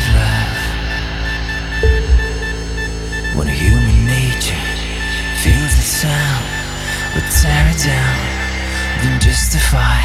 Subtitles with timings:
[0.00, 0.56] of love.
[3.36, 4.66] When human nature
[5.42, 6.46] feels the sound,
[7.14, 8.18] we tear it down,
[9.02, 10.00] then justify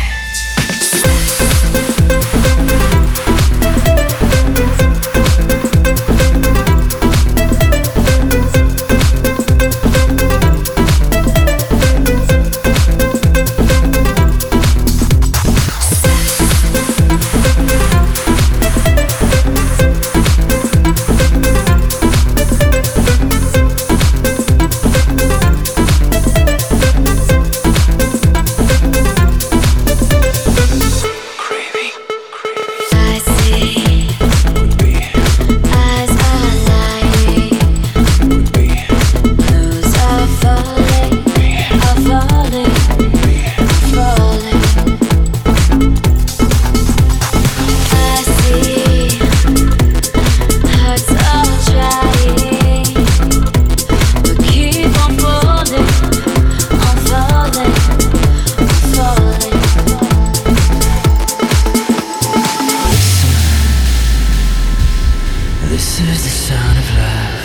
[65.76, 67.44] This is the sound of love.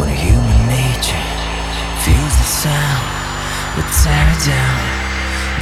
[0.00, 1.26] When a human nature
[2.02, 3.06] feels the sound,
[3.76, 4.82] we tear it down.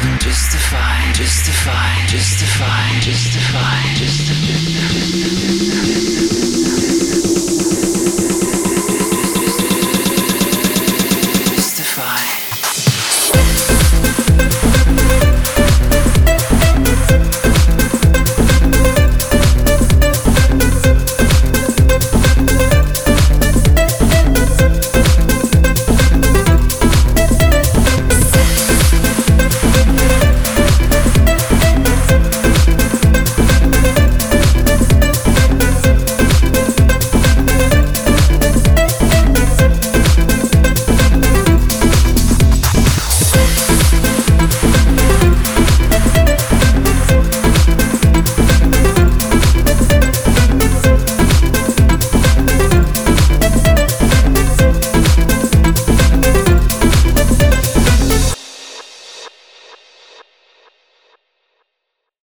[0.00, 5.81] Then justify, justify, justify, justify, justify.